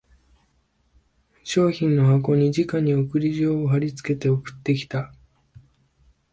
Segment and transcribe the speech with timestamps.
[1.43, 5.13] 商品の箱にじかに送り状を張りつけて送ってきた